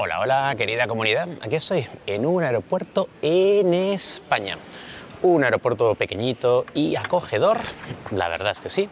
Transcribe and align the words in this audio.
Hola, 0.00 0.20
hola, 0.20 0.54
querida 0.56 0.86
comunidad. 0.86 1.28
Aquí 1.40 1.56
estoy, 1.56 1.84
en 2.06 2.24
un 2.24 2.44
aeropuerto 2.44 3.08
en 3.20 3.74
España. 3.74 4.56
Un 5.22 5.42
aeropuerto 5.42 5.96
pequeñito 5.96 6.66
y 6.72 6.94
acogedor, 6.94 7.58
la 8.12 8.28
verdad 8.28 8.52
es 8.52 8.60
que 8.60 8.68
sí. 8.68 8.88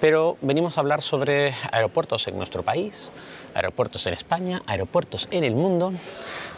Pero 0.00 0.36
venimos 0.40 0.76
a 0.76 0.80
hablar 0.80 1.00
sobre 1.02 1.54
aeropuertos 1.70 2.26
en 2.26 2.36
nuestro 2.36 2.64
país, 2.64 3.12
aeropuertos 3.54 4.04
en 4.08 4.14
España, 4.14 4.62
aeropuertos 4.66 5.28
en 5.30 5.44
el 5.44 5.54
mundo. 5.54 5.92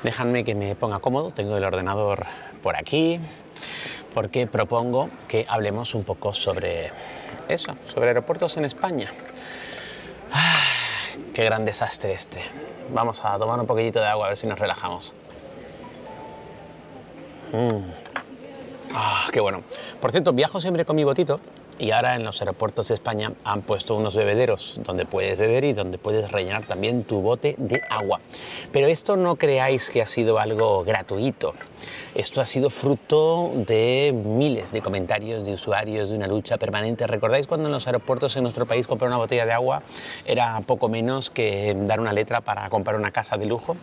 Déjame 0.03 0.45
que 0.45 0.55
me 0.55 0.75
ponga 0.75 1.01
cómodo, 1.01 1.31
tengo 1.33 1.55
el 1.59 1.65
ordenador 1.65 2.25
por 2.63 2.75
aquí, 2.75 3.21
porque 4.15 4.47
propongo 4.47 5.11
que 5.29 5.45
hablemos 5.47 5.95
un 5.95 6.05
poco 6.05 6.33
sobre 6.33 6.91
eso, 7.49 7.77
sobre 7.87 8.09
aeropuertos 8.09 8.57
en 8.57 8.65
España. 8.65 9.13
¡Ah! 10.33 10.59
qué 11.35 11.45
gran 11.45 11.65
desastre 11.65 12.13
este. 12.15 12.43
Vamos 12.93 13.25
a 13.25 13.39
tomar 13.39 13.61
un 13.61 13.67
poquitito 13.67 14.01
de 14.01 14.07
agua 14.07 14.27
a 14.27 14.29
ver 14.31 14.39
si 14.39 14.47
nos 14.47 14.59
relajamos. 14.59 15.15
Mm. 17.53 17.91
Ah, 18.95 19.29
qué 19.33 19.41
bueno. 19.41 19.63
Por 20.01 20.11
cierto, 20.11 20.33
viajo 20.33 20.61
siempre 20.61 20.85
con 20.85 20.97
mi 20.97 21.05
botito 21.05 21.41
y 21.79 21.91
ahora 21.93 22.15
en 22.15 22.25
los 22.25 22.41
aeropuertos 22.41 22.89
de 22.89 22.95
España 22.95 23.33
han 23.45 23.63
puesto 23.63 23.95
unos 23.95 24.17
bebederos 24.17 24.81
donde 24.85 25.07
puedes 25.07 25.39
beber 25.39 25.65
y 25.65 25.73
donde 25.73 25.99
puedes 25.99 26.31
rellenar 26.31 26.67
también 26.67 27.05
tu 27.05 27.21
bote 27.21 27.55
de 27.59 27.83
agua. 27.89 28.21
Pero 28.73 28.89
esto 28.89 29.17
no 29.17 29.37
creáis 29.37 29.91
que 29.91 30.03
ha 30.03 30.07
sido 30.07 30.39
algo 30.39 30.85
gratuito. 30.85 31.55
Esto 32.15 32.41
ha 32.41 32.47
sido 32.47 32.71
fruto 32.71 33.53
de 33.55 34.13
miles 34.13 34.73
de 34.73 34.83
comentarios 34.83 35.45
de 35.45 35.53
usuarios, 35.53 36.11
de 36.11 36.17
una 36.17 36.27
lucha 36.27 36.57
permanente. 36.57 37.07
¿Recordáis 37.07 37.47
cuando 37.47 37.69
en 37.69 37.73
los 37.73 37.87
aeropuertos 37.87 38.37
en 38.37 38.43
nuestro 38.43 38.67
país 38.67 38.87
comprar 38.87 39.09
una 39.09 39.19
botella 39.19 39.47
de 39.47 39.53
agua 39.53 39.83
era 40.27 40.61
poco 40.63 40.89
menos 40.89 41.31
que 41.31 41.77
dar 41.81 42.01
una 42.01 42.13
letra 42.13 42.41
para 42.41 42.69
comprar 42.71 42.97
una 42.97 43.13
casa 43.13 43.37
de 43.37 43.47
lujo? 43.47 43.77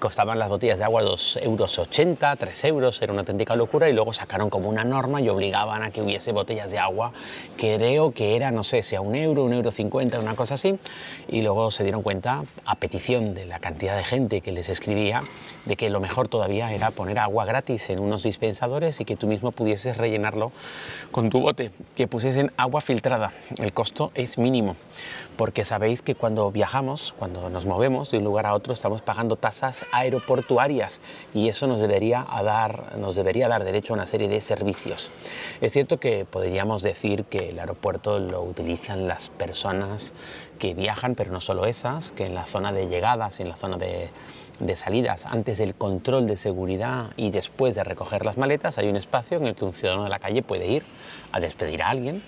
Costaban 0.00 0.38
las 0.38 0.48
botellas 0.48 0.78
de 0.78 0.84
agua 0.84 1.02
2,80 1.02 1.42
euros, 1.44 2.38
3 2.38 2.64
euros, 2.64 3.02
era 3.02 3.12
una 3.12 3.20
auténtica 3.20 3.54
locura 3.54 3.88
y 3.88 3.92
luego 3.92 4.12
sacaron 4.12 4.50
como 4.50 4.68
una 4.68 4.84
norma 4.84 5.20
y 5.20 5.28
obligaban 5.28 5.82
a 5.82 5.90
que 5.90 6.02
hubiese 6.02 6.32
botellas 6.32 6.70
de 6.70 6.78
agua 6.78 7.12
creo 7.56 8.12
que 8.12 8.36
era, 8.36 8.50
no 8.50 8.62
sé, 8.62 8.82
si 8.82 8.96
a 8.96 9.00
un 9.00 9.14
euro, 9.14 9.44
un 9.44 9.52
euro 9.52 9.70
cincuenta, 9.70 10.18
una 10.18 10.36
cosa 10.36 10.54
así, 10.54 10.78
y 11.28 11.42
luego 11.42 11.70
se 11.70 11.82
dieron 11.82 12.02
cuenta, 12.02 12.44
a 12.64 12.74
petición 12.76 13.34
de 13.34 13.46
la 13.46 13.58
cantidad 13.58 13.96
de 13.96 14.04
gente 14.04 14.40
que 14.40 14.52
les 14.52 14.68
escribía, 14.68 15.22
de 15.64 15.76
que 15.76 15.90
lo 15.90 16.00
mejor 16.00 16.28
todavía 16.28 16.72
era 16.72 16.90
poner 16.90 17.18
agua 17.18 17.44
gratis 17.44 17.90
en 17.90 17.98
unos 17.98 18.22
dispensadores 18.22 19.00
y 19.00 19.04
que 19.04 19.16
tú 19.16 19.26
mismo 19.26 19.52
pudieses 19.52 19.96
rellenarlo 19.96 20.52
con 21.10 21.30
tu 21.30 21.40
bote, 21.40 21.70
que 21.96 22.06
pusiesen 22.06 22.52
agua 22.56 22.80
filtrada. 22.80 23.32
El 23.58 23.72
costo 23.72 24.12
es 24.14 24.38
mínimo, 24.38 24.76
porque 25.36 25.64
sabéis 25.64 26.02
que 26.02 26.14
cuando 26.14 26.50
viajamos, 26.50 27.14
cuando 27.18 27.50
nos 27.50 27.66
movemos 27.66 28.10
de 28.10 28.18
un 28.18 28.24
lugar 28.24 28.46
a 28.46 28.54
otro, 28.54 28.72
estamos 28.72 29.02
pagando 29.02 29.36
tasas 29.36 29.86
aeroportuarias 29.92 31.02
y 31.34 31.48
eso 31.48 31.66
nos 31.66 31.80
debería 31.80 32.26
dar, 32.44 32.96
nos 32.98 33.14
debería 33.14 33.48
dar 33.48 33.64
derecho 33.64 33.92
a 33.92 33.96
una 33.96 34.06
serie 34.06 34.28
de 34.28 34.40
servicios. 34.40 35.10
Es 35.60 35.72
cierto 35.72 35.98
que 35.98 36.24
podríamos 36.24 36.82
decir 36.82 37.17
que 37.24 37.50
el 37.50 37.58
aeropuerto 37.58 38.18
lo 38.18 38.42
utilizan 38.42 39.08
las 39.08 39.28
personas 39.28 40.14
que 40.58 40.74
viajan, 40.74 41.14
pero 41.14 41.32
no 41.32 41.40
solo 41.40 41.66
esas, 41.66 42.12
que 42.12 42.24
en 42.24 42.34
la 42.34 42.46
zona 42.46 42.72
de 42.72 42.88
llegadas 42.88 43.38
y 43.40 43.42
en 43.42 43.48
la 43.48 43.56
zona 43.56 43.76
de, 43.76 44.10
de 44.60 44.76
salidas, 44.76 45.26
antes 45.26 45.58
del 45.58 45.74
control 45.74 46.26
de 46.26 46.36
seguridad 46.36 47.10
y 47.16 47.30
después 47.30 47.74
de 47.74 47.84
recoger 47.84 48.24
las 48.24 48.36
maletas, 48.36 48.78
hay 48.78 48.88
un 48.88 48.96
espacio 48.96 49.38
en 49.38 49.46
el 49.46 49.54
que 49.54 49.64
un 49.64 49.72
ciudadano 49.72 50.04
de 50.04 50.10
la 50.10 50.18
calle 50.18 50.42
puede 50.42 50.66
ir 50.66 50.84
a 51.32 51.40
despedir 51.40 51.82
a 51.82 51.90
alguien 51.90 52.22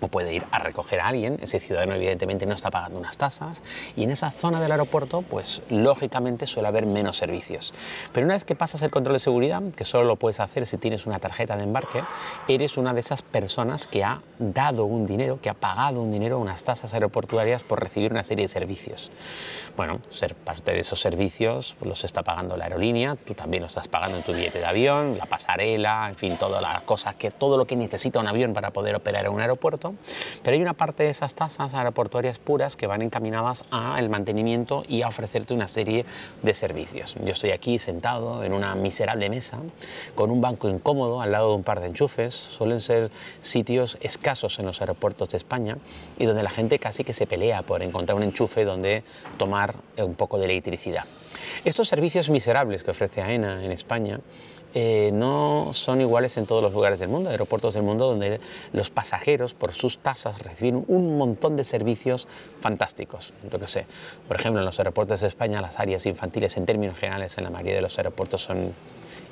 o 0.00 0.08
puede 0.08 0.34
ir 0.34 0.44
a 0.50 0.58
recoger 0.58 1.00
a 1.00 1.08
alguien, 1.08 1.38
ese 1.42 1.58
ciudadano 1.58 1.94
evidentemente 1.94 2.46
no 2.46 2.54
está 2.54 2.70
pagando 2.70 2.98
unas 2.98 3.16
tasas 3.16 3.62
y 3.96 4.04
en 4.04 4.10
esa 4.10 4.30
zona 4.30 4.60
del 4.60 4.72
aeropuerto 4.72 5.22
pues 5.22 5.62
lógicamente 5.70 6.46
suele 6.46 6.68
haber 6.68 6.86
menos 6.86 7.16
servicios. 7.16 7.74
Pero 8.12 8.26
una 8.26 8.34
vez 8.34 8.44
que 8.44 8.54
pasas 8.54 8.82
el 8.82 8.90
control 8.90 9.14
de 9.14 9.20
seguridad, 9.20 9.62
que 9.76 9.84
solo 9.84 10.04
lo 10.04 10.16
puedes 10.16 10.40
hacer 10.40 10.66
si 10.66 10.78
tienes 10.78 11.06
una 11.06 11.18
tarjeta 11.18 11.56
de 11.56 11.64
embarque, 11.64 12.02
eres 12.46 12.76
una 12.76 12.94
de 12.94 13.00
esas 13.00 13.22
personas 13.22 13.86
que 13.86 14.04
ha 14.04 14.22
dado 14.38 14.84
un 14.84 15.06
dinero, 15.06 15.40
que 15.40 15.50
ha 15.50 15.54
pagado 15.54 16.00
un 16.00 16.10
dinero, 16.10 16.38
unas 16.38 16.64
tasas 16.64 16.94
aeroportuarias 16.94 17.62
por 17.62 17.80
recibir 17.80 18.12
una 18.12 18.24
serie 18.24 18.44
de 18.44 18.48
servicios. 18.48 19.10
Bueno, 19.76 20.00
ser 20.10 20.34
parte 20.34 20.72
de 20.72 20.80
esos 20.80 21.00
servicios 21.00 21.76
pues, 21.78 21.88
los 21.88 22.04
está 22.04 22.22
pagando 22.22 22.56
la 22.56 22.64
aerolínea, 22.64 23.16
tú 23.16 23.34
también 23.34 23.62
lo 23.62 23.68
estás 23.68 23.88
pagando 23.88 24.16
en 24.16 24.24
tu 24.24 24.32
billete 24.32 24.58
de 24.58 24.66
avión, 24.66 25.16
la 25.18 25.26
pasarela, 25.26 26.08
en 26.08 26.16
fin, 26.16 26.36
toda 26.36 26.60
la 26.60 26.82
cosa 26.84 27.14
que 27.14 27.30
todo 27.30 27.56
lo 27.56 27.66
que 27.66 27.76
necesita 27.76 28.18
un 28.18 28.28
avión 28.28 28.54
para 28.54 28.70
poder 28.70 28.96
operar 28.96 29.26
en 29.26 29.32
un 29.32 29.40
aeropuerto 29.40 29.87
pero 30.42 30.54
hay 30.54 30.62
una 30.62 30.74
parte 30.74 31.04
de 31.04 31.10
esas 31.10 31.34
tasas 31.34 31.74
aeroportuarias 31.74 32.38
puras 32.38 32.76
que 32.76 32.86
van 32.86 33.02
encaminadas 33.02 33.64
al 33.70 34.08
mantenimiento 34.08 34.84
y 34.88 35.02
a 35.02 35.08
ofrecerte 35.08 35.54
una 35.54 35.68
serie 35.68 36.04
de 36.42 36.54
servicios. 36.54 37.16
Yo 37.24 37.32
estoy 37.32 37.50
aquí 37.50 37.78
sentado 37.78 38.44
en 38.44 38.52
una 38.52 38.74
miserable 38.74 39.28
mesa 39.30 39.58
con 40.14 40.30
un 40.30 40.40
banco 40.40 40.68
incómodo 40.68 41.20
al 41.20 41.32
lado 41.32 41.50
de 41.50 41.56
un 41.56 41.62
par 41.62 41.80
de 41.80 41.86
enchufes. 41.86 42.34
Suelen 42.34 42.80
ser 42.80 43.10
sitios 43.40 43.98
escasos 44.00 44.58
en 44.58 44.66
los 44.66 44.80
aeropuertos 44.80 45.28
de 45.28 45.36
España 45.36 45.78
y 46.18 46.26
donde 46.26 46.42
la 46.42 46.50
gente 46.50 46.78
casi 46.78 47.04
que 47.04 47.12
se 47.12 47.26
pelea 47.26 47.62
por 47.62 47.82
encontrar 47.82 48.16
un 48.16 48.22
enchufe 48.22 48.64
donde 48.64 49.02
tomar 49.36 49.74
un 49.96 50.14
poco 50.14 50.38
de 50.38 50.46
electricidad. 50.46 51.04
Estos 51.64 51.88
servicios 51.88 52.28
miserables 52.30 52.82
que 52.82 52.90
ofrece 52.90 53.22
AENA 53.22 53.64
en 53.64 53.72
España 53.72 54.20
eh, 54.80 55.10
no 55.12 55.70
son 55.72 56.00
iguales 56.00 56.36
en 56.36 56.46
todos 56.46 56.62
los 56.62 56.72
lugares 56.72 57.00
del 57.00 57.08
mundo, 57.08 57.30
aeropuertos 57.30 57.74
del 57.74 57.82
mundo 57.82 58.06
donde 58.06 58.38
los 58.72 58.90
pasajeros 58.90 59.52
por 59.52 59.72
sus 59.72 59.98
tasas 59.98 60.40
reciben 60.40 60.84
un 60.86 61.18
montón 61.18 61.56
de 61.56 61.64
servicios 61.64 62.28
fantásticos. 62.60 63.34
Yo 63.50 63.58
que 63.58 63.66
sé, 63.66 63.86
por 64.28 64.38
ejemplo, 64.38 64.60
en 64.60 64.66
los 64.66 64.78
aeropuertos 64.78 65.20
de 65.20 65.26
España 65.26 65.60
las 65.60 65.80
áreas 65.80 66.06
infantiles 66.06 66.56
en 66.56 66.64
términos 66.64 66.96
generales 66.96 67.36
en 67.38 67.42
la 67.42 67.50
mayoría 67.50 67.74
de 67.74 67.82
los 67.82 67.98
aeropuertos 67.98 68.42
son 68.42 68.72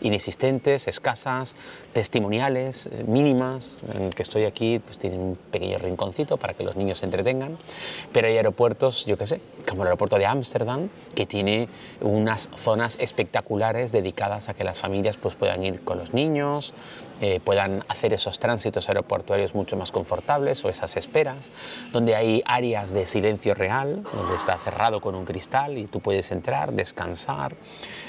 inexistentes, 0.00 0.88
escasas, 0.88 1.56
testimoniales, 1.92 2.86
eh, 2.86 3.04
mínimas. 3.06 3.82
En 3.94 4.02
el 4.02 4.14
que 4.14 4.22
estoy 4.22 4.44
aquí 4.44 4.78
pues 4.78 4.98
tienen 4.98 5.20
un 5.20 5.36
pequeño 5.50 5.78
rinconcito 5.78 6.36
para 6.36 6.54
que 6.54 6.64
los 6.64 6.76
niños 6.76 6.98
se 6.98 7.06
entretengan, 7.06 7.58
pero 8.12 8.28
hay 8.28 8.36
aeropuertos, 8.36 9.06
yo 9.06 9.16
qué 9.16 9.26
sé, 9.26 9.40
como 9.68 9.82
el 9.82 9.88
aeropuerto 9.88 10.18
de 10.18 10.26
Ámsterdam, 10.26 10.88
que 11.14 11.26
tiene 11.26 11.68
unas 12.00 12.48
zonas 12.56 12.96
espectaculares 13.00 13.92
dedicadas 13.92 14.48
a 14.48 14.54
que 14.54 14.64
las 14.64 14.78
familias 14.78 15.16
pues, 15.16 15.34
puedan 15.34 15.64
ir 15.64 15.82
con 15.82 15.98
los 15.98 16.14
niños, 16.14 16.74
eh, 17.20 17.40
puedan 17.42 17.82
hacer 17.88 18.12
esos 18.12 18.38
tránsitos 18.38 18.88
aeroportuarios 18.88 19.54
mucho 19.54 19.76
más 19.76 19.90
confortables 19.90 20.62
o 20.64 20.68
esas 20.68 20.96
esperas, 20.96 21.50
donde 21.90 22.14
hay 22.14 22.42
áreas 22.44 22.92
de 22.92 23.06
silencio 23.06 23.54
real, 23.54 24.02
donde 24.12 24.36
está 24.36 24.58
cerrado 24.58 25.00
con 25.00 25.14
un 25.14 25.24
cristal 25.24 25.78
y 25.78 25.86
tú 25.86 26.00
puedes 26.00 26.30
entrar, 26.30 26.72
descansar, 26.72 27.56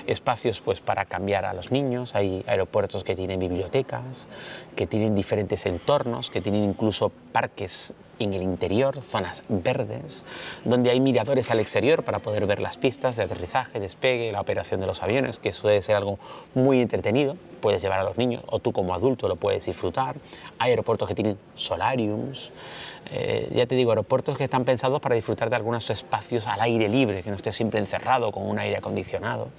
espacios 0.07 0.59
pues 0.59 0.81
para 0.81 1.05
cambiar 1.05 1.45
a 1.45 1.53
los 1.53 1.71
niños, 1.71 1.76
hay 2.13 2.43
aeropuertos 2.47 3.03
que 3.03 3.15
tienen 3.15 3.39
bibliotecas, 3.39 4.29
que 4.75 4.87
tienen 4.87 5.15
diferentes 5.15 5.65
entornos, 5.65 6.29
que 6.29 6.41
tienen 6.41 6.63
incluso 6.63 7.11
parques 7.31 7.93
en 8.19 8.33
el 8.33 8.41
interior, 8.41 9.01
zonas 9.01 9.43
verdes, 9.49 10.25
donde 10.63 10.89
hay 10.89 10.99
miradores 10.99 11.51
al 11.51 11.59
exterior 11.59 12.03
para 12.03 12.19
poder 12.19 12.45
ver 12.45 12.61
las 12.61 12.77
pistas 12.77 13.15
de 13.15 13.23
aterrizaje, 13.23 13.79
despegue, 13.79 14.31
la 14.31 14.41
operación 14.41 14.79
de 14.79 14.87
los 14.87 15.03
aviones, 15.03 15.39
que 15.39 15.51
suele 15.51 15.81
ser 15.81 15.95
algo 15.95 16.19
muy 16.53 16.81
entretenido. 16.81 17.35
Puedes 17.61 17.81
llevar 17.81 17.99
a 17.99 18.03
los 18.03 18.17
niños 18.17 18.43
o 18.47 18.59
tú 18.59 18.71
como 18.71 18.93
adulto 18.93 19.27
lo 19.27 19.35
puedes 19.35 19.65
disfrutar. 19.65 20.15
Hay 20.59 20.71
aeropuertos 20.71 21.07
que 21.07 21.15
tienen 21.15 21.37
solariums. 21.55 22.51
Eh, 23.09 23.49
ya 23.55 23.65
te 23.65 23.75
digo, 23.75 23.91
aeropuertos 23.91 24.37
que 24.37 24.43
están 24.43 24.63
pensados 24.65 24.99
para 25.01 25.15
disfrutar 25.15 25.49
de 25.49 25.55
algunos 25.55 25.89
espacios 25.89 26.47
al 26.47 26.61
aire 26.61 26.87
libre, 26.89 27.23
que 27.23 27.29
no 27.29 27.35
esté 27.35 27.51
siempre 27.51 27.79
encerrado 27.79 28.31
con 28.31 28.47
un 28.47 28.59
aire 28.59 28.77
acondicionado. 28.77 29.49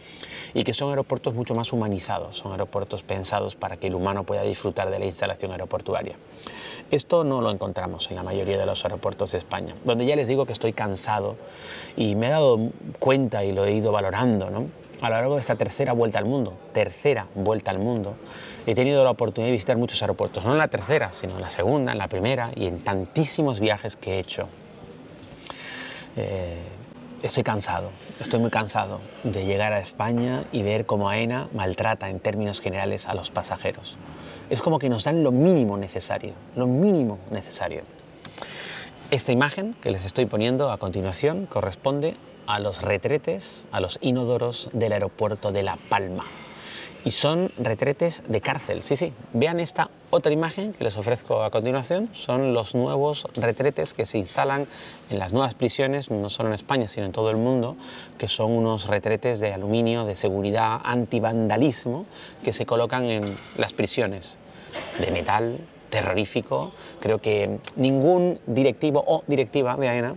Y 0.55 0.65
que 0.65 0.75
son 0.75 0.91
aeropuertos 0.91 1.35
mucho 1.35 1.55
más 1.55 1.73
humanizados, 1.73 2.39
son 2.39 2.53
aeropuertos 2.53 3.03
pensados 3.03 3.57
para 3.57 3.77
que 3.77 3.89
el 3.89 3.95
humano 3.95 4.25
pueda 4.25 4.43
disfrutar 4.43 4.91
de 4.91 4.99
la 4.99 5.07
instalación 5.07 5.53
aeroportuaria. 5.53 6.17
Esto 6.91 7.25
no 7.25 7.43
lo 7.43 7.51
encontramos 7.51 8.09
en 8.11 8.17
la 8.17 8.23
mayoría 8.23 8.48
de 8.57 8.65
los 8.65 8.85
aeropuertos 8.85 9.33
de 9.33 9.39
España, 9.39 9.75
donde 9.85 10.07
ya 10.07 10.17
les 10.17 10.29
digo 10.29 10.47
que 10.47 10.53
estoy 10.53 10.73
cansado 10.73 11.37
y 11.97 12.15
me 12.15 12.29
he 12.29 12.31
dado 12.31 12.71
cuenta 12.99 13.45
y 13.45 13.53
lo 13.53 13.65
he 13.65 13.73
ido 13.73 13.93
valorando, 13.93 14.51
¿no? 14.51 14.67
A 15.01 15.11
lo 15.11 15.17
largo 15.17 15.35
de 15.35 15.41
esta 15.41 15.55
tercera 15.55 15.93
vuelta 15.93 16.19
al 16.19 16.25
mundo, 16.25 16.55
tercera 16.73 17.29
vuelta 17.35 17.71
al 17.71 17.79
mundo, 17.79 18.17
he 18.67 18.75
tenido 18.75 19.05
la 19.05 19.11
oportunidad 19.11 19.49
de 19.49 19.53
visitar 19.53 19.77
muchos 19.77 20.03
aeropuertos, 20.03 20.45
no 20.45 20.53
en 20.53 20.59
la 20.59 20.69
tercera, 20.69 21.13
sino 21.13 21.37
en 21.37 21.41
la 21.41 21.51
segunda, 21.51 21.93
en 21.93 21.99
la 21.99 22.09
primera 22.09 22.51
y 22.57 22.67
en 22.67 22.81
tantísimos 22.81 23.61
viajes 23.61 23.95
que 23.95 24.15
he 24.15 24.19
hecho. 24.19 24.49
Eh, 26.17 26.59
estoy 27.23 27.45
cansado, 27.45 27.91
estoy 28.19 28.41
muy 28.41 28.51
cansado 28.51 29.01
de 29.23 29.45
llegar 29.45 29.73
a 29.73 29.81
España 29.81 30.45
y 30.51 30.63
ver 30.63 30.85
cómo 30.85 31.09
AENA 31.09 31.49
maltrata 31.53 32.11
en 32.11 32.19
términos 32.19 32.61
generales 32.61 33.07
a 33.07 33.15
los 33.15 33.31
pasajeros. 33.31 33.97
Es 34.51 34.61
como 34.61 34.79
que 34.79 34.89
nos 34.89 35.05
dan 35.05 35.23
lo 35.23 35.31
mínimo 35.31 35.77
necesario, 35.77 36.33
lo 36.57 36.67
mínimo 36.67 37.19
necesario. 37.31 37.83
Esta 39.11 39.33
imagen 39.33 39.75
que 39.81 39.91
les 39.91 40.05
estoy 40.05 40.27
poniendo 40.27 40.71
a 40.71 40.77
continuación 40.77 41.47
corresponde 41.47 42.19
a 42.47 42.59
los 42.59 42.83
retretes, 42.83 43.67
a 43.73 43.81
los 43.81 43.99
inodoros 44.03 44.69
del 44.75 44.93
aeropuerto 44.93 45.51
de 45.51 45.63
La 45.63 45.79
Palma. 45.89 46.27
Y 47.07 47.13
son 47.13 47.51
retretes 47.57 48.23
de 48.29 48.43
cárcel, 48.43 48.83
sí, 48.83 48.97
sí. 48.97 49.15
Vean 49.33 49.61
esta 49.61 49.89
Otra 50.11 50.31
imagen 50.31 50.75
que 50.75 50.85
les 50.85 50.99
ofrezco 50.99 51.43
a 51.43 51.51
continuación 51.51 52.11
son 52.13 52.53
los 52.53 52.75
nuevos 52.75 53.27
retretes 53.35 53.95
que 53.95 54.05
se 54.05 54.19
instalan 54.19 54.67
en 55.09 55.19
las 55.19 55.33
nuevas 55.33 55.55
prisiones, 55.55 56.11
no 56.11 56.29
solo 56.29 56.51
en 56.51 56.55
España, 56.55 56.87
sino 56.87 57.07
en 57.07 57.13
todo 57.13 57.31
el 57.31 57.39
mundo, 57.39 57.77
que 58.19 58.29
son 58.29 58.53
unos 58.53 58.89
retretes 58.89 59.41
de 59.41 59.55
aluminio, 59.55 60.05
de 60.05 60.17
seguridad, 60.17 60.83
antivandalismo, 60.85 62.05
que 62.45 62.53
se 62.53 62.67
colocan 62.67 63.05
en 63.05 63.39
las 63.57 63.73
prisiones, 63.73 64.37
de 65.01 65.11
metal, 65.11 65.61
terrorífico. 65.91 66.73
Creo 67.01 67.19
que 67.21 67.59
ningún 67.77 68.39
directivo 68.47 69.05
o 69.07 69.25
directiva 69.27 69.77
de 69.77 69.89
AENA 69.89 70.17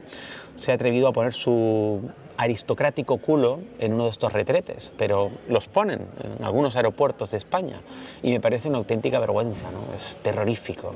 se 0.55 0.71
ha 0.71 0.75
atrevido 0.75 1.07
a 1.07 1.13
poner 1.13 1.33
su 1.33 2.01
aristocrático 2.37 3.17
culo 3.17 3.59
en 3.79 3.93
uno 3.93 4.05
de 4.05 4.09
estos 4.09 4.33
retretes, 4.33 4.93
pero 4.97 5.31
los 5.47 5.67
ponen 5.67 6.07
en 6.23 6.43
algunos 6.43 6.75
aeropuertos 6.75 7.31
de 7.31 7.37
España 7.37 7.81
y 8.23 8.31
me 8.31 8.39
parece 8.39 8.67
una 8.67 8.79
auténtica 8.79 9.19
vergüenza, 9.19 9.69
¿no? 9.71 9.93
es 9.93 10.17
terrorífico. 10.21 10.93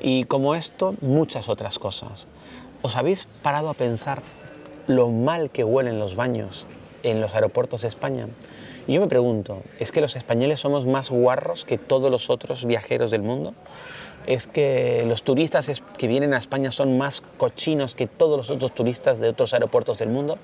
Y 0.00 0.24
como 0.24 0.54
esto, 0.54 0.94
muchas 1.00 1.48
otras 1.48 1.78
cosas. 1.78 2.28
¿Os 2.82 2.96
habéis 2.96 3.26
parado 3.42 3.68
a 3.68 3.74
pensar 3.74 4.22
lo 4.86 5.10
mal 5.10 5.50
que 5.50 5.64
huelen 5.64 5.98
los 5.98 6.16
baños 6.16 6.66
en 7.04 7.20
los 7.20 7.34
aeropuertos 7.34 7.82
de 7.82 7.88
España? 7.88 8.26
Y 8.88 8.94
yo 8.94 9.00
me 9.00 9.06
pregunto, 9.06 9.62
¿es 9.78 9.92
que 9.92 10.00
los 10.00 10.16
españoles 10.16 10.60
somos 10.60 10.86
más 10.86 11.10
guarros 11.10 11.64
que 11.64 11.78
todos 11.78 12.10
los 12.10 12.28
otros 12.28 12.64
viajeros 12.64 13.12
del 13.12 13.22
mundo? 13.22 13.54
es 14.26 14.46
que 14.46 15.04
los 15.06 15.22
turistas 15.22 15.70
que 15.98 16.08
vienen 16.08 16.34
a 16.34 16.38
España 16.38 16.70
son 16.70 16.98
más 16.98 17.22
cochinos 17.36 17.94
que 17.94 18.06
todos 18.06 18.36
los 18.36 18.50
otros 18.50 18.74
turistas 18.74 19.20
de 19.20 19.28
otros 19.28 19.52
aeropuertos 19.52 19.98
del 19.98 20.08
mundo. 20.08 20.38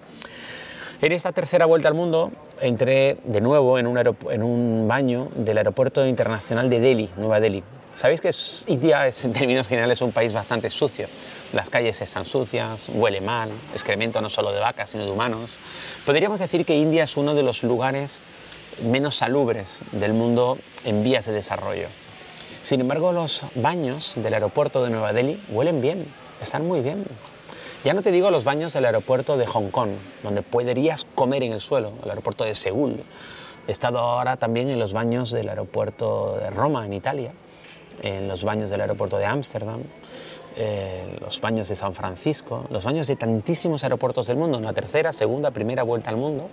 En 1.02 1.12
esta 1.12 1.32
tercera 1.32 1.64
vuelta 1.66 1.88
al 1.88 1.94
mundo 1.94 2.30
entré 2.60 3.18
de 3.24 3.40
nuevo 3.40 3.78
en 3.78 3.86
un, 3.86 3.98
en 3.98 4.42
un 4.42 4.86
baño 4.86 5.28
del 5.34 5.58
aeropuerto 5.58 6.06
internacional 6.06 6.68
de 6.68 6.80
Delhi, 6.80 7.08
Nueva 7.16 7.40
Delhi. 7.40 7.62
Sabéis 7.94 8.20
que 8.20 8.30
India 8.72 9.06
es 9.06 9.24
en 9.24 9.32
términos 9.32 9.68
generales 9.68 10.00
un 10.00 10.12
país 10.12 10.32
bastante 10.32 10.70
sucio. 10.70 11.08
Las 11.52 11.68
calles 11.68 12.00
están 12.00 12.24
sucias, 12.24 12.88
huele 12.88 13.20
mal, 13.20 13.50
excremento 13.72 14.20
no 14.20 14.28
solo 14.28 14.52
de 14.52 14.60
vacas, 14.60 14.90
sino 14.90 15.04
de 15.04 15.10
humanos. 15.10 15.56
Podríamos 16.06 16.40
decir 16.40 16.64
que 16.64 16.76
India 16.76 17.04
es 17.04 17.16
uno 17.16 17.34
de 17.34 17.42
los 17.42 17.62
lugares 17.64 18.22
menos 18.82 19.16
salubres 19.16 19.82
del 19.92 20.14
mundo 20.14 20.56
en 20.84 21.02
vías 21.02 21.26
de 21.26 21.32
desarrollo. 21.32 21.88
Sin 22.62 22.80
embargo, 22.80 23.12
los 23.12 23.42
baños 23.54 24.14
del 24.16 24.34
aeropuerto 24.34 24.84
de 24.84 24.90
Nueva 24.90 25.12
Delhi 25.12 25.42
huelen 25.48 25.80
bien, 25.80 26.06
están 26.40 26.66
muy 26.66 26.80
bien. 26.80 27.04
Ya 27.84 27.92
no 27.92 28.02
te 28.02 28.12
digo 28.12 28.30
los 28.30 28.44
baños 28.44 28.72
del 28.72 28.84
aeropuerto 28.84 29.36
de 29.36 29.46
Hong 29.46 29.70
Kong, 29.70 29.90
donde 30.22 30.42
podrías 30.42 31.06
comer 31.14 31.42
en 31.42 31.52
el 31.52 31.60
suelo, 31.60 31.92
el 32.04 32.10
aeropuerto 32.10 32.44
de 32.44 32.54
Seúl. 32.54 33.02
He 33.66 33.72
estado 33.72 33.98
ahora 33.98 34.36
también 34.36 34.70
en 34.70 34.78
los 34.78 34.92
baños 34.92 35.30
del 35.30 35.48
aeropuerto 35.48 36.38
de 36.40 36.50
Roma, 36.50 36.86
en 36.86 36.92
Italia, 36.92 37.32
en 38.02 38.28
los 38.28 38.44
baños 38.44 38.70
del 38.70 38.80
aeropuerto 38.80 39.18
de 39.18 39.26
Ámsterdam, 39.26 39.82
eh, 40.56 41.16
los 41.20 41.40
baños 41.40 41.68
de 41.68 41.76
San 41.76 41.94
Francisco, 41.94 42.66
los 42.70 42.84
baños 42.84 43.06
de 43.06 43.16
tantísimos 43.16 43.84
aeropuertos 43.84 44.26
del 44.26 44.36
mundo, 44.36 44.58
en 44.58 44.64
la 44.64 44.72
tercera, 44.72 45.12
segunda, 45.12 45.52
primera 45.52 45.84
vuelta 45.84 46.10
al 46.10 46.16
mundo. 46.16 46.48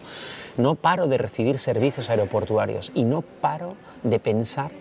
No 0.58 0.76
paro 0.76 1.08
de 1.08 1.18
recibir 1.18 1.58
servicios 1.58 2.10
aeroportuarios 2.10 2.92
y 2.94 3.04
no 3.04 3.22
paro 3.22 3.76
de 4.04 4.20
pensar 4.20 4.72